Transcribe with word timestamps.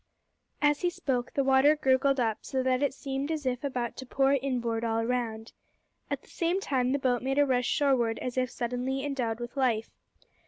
As 0.63 0.81
he 0.81 0.89
spoke, 0.89 1.31
the 1.35 1.43
water 1.43 1.75
gurgled 1.75 2.19
up, 2.19 2.39
so 2.41 2.63
that 2.63 2.81
it 2.81 2.91
seemed 2.95 3.29
as 3.29 3.45
if 3.45 3.63
about 3.63 3.95
to 3.97 4.05
pour 4.07 4.33
inboard 4.33 4.83
all 4.83 5.05
round. 5.05 5.51
At 6.09 6.23
the 6.23 6.27
same 6.27 6.59
time 6.59 6.91
the 6.91 6.97
boat 6.97 7.21
made 7.21 7.37
a 7.37 7.45
rush 7.45 7.67
shoreward 7.67 8.17
as 8.17 8.35
if 8.35 8.49
suddenly 8.49 9.05
endowed 9.05 9.39
with 9.39 9.55
life. 9.55 9.91